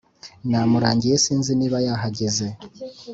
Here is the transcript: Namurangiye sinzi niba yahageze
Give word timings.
Namurangiye 0.49 1.15
sinzi 1.23 1.51
niba 1.59 1.77
yahageze 1.87 2.45